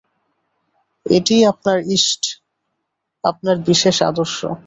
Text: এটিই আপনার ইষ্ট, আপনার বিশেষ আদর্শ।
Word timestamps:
এটিই 1.05 1.43
আপনার 1.45 1.77
ইষ্ট, 1.87 2.23
আপনার 3.23 3.57
বিশেষ 3.67 3.97
আদর্শ। 4.01 4.39